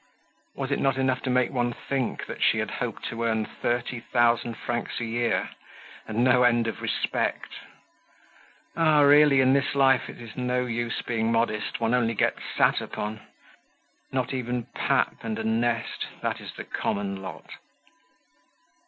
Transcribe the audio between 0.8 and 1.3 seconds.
enough to